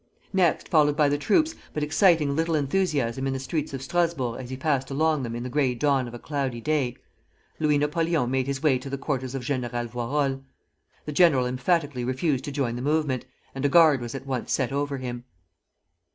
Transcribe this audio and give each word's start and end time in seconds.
Next, 0.33 0.67
followed 0.67 0.97
by 0.97 1.09
the 1.09 1.17
troops, 1.19 1.53
but 1.75 1.83
exciting 1.83 2.35
little 2.35 2.55
enthusiasm 2.55 3.27
in 3.27 3.33
the 3.33 3.39
streets 3.39 3.71
of 3.71 3.83
Strasburg 3.83 4.41
as 4.41 4.49
he 4.49 4.57
passed 4.57 4.89
along 4.89 5.21
them 5.21 5.35
in 5.35 5.43
the 5.43 5.47
gray 5.49 5.75
dawn 5.75 6.07
of 6.07 6.15
a 6.15 6.17
cloudy 6.17 6.59
day, 6.59 6.97
Louis 7.59 7.77
Napoleon 7.77 8.31
made 8.31 8.47
his 8.47 8.63
way 8.63 8.79
to 8.79 8.89
the 8.89 8.97
quarters 8.97 9.35
of 9.35 9.43
General 9.43 9.85
Voirol. 9.85 10.41
The 11.05 11.11
general 11.11 11.45
emphatically 11.45 12.03
refused 12.03 12.45
to 12.45 12.51
join 12.51 12.77
the 12.77 12.81
movement, 12.81 13.25
and 13.53 13.63
a 13.63 13.69
guard 13.69 14.01
was 14.01 14.15
at 14.15 14.25
once 14.25 14.51
set 14.51 14.71
over 14.71 14.97
him. 14.97 15.23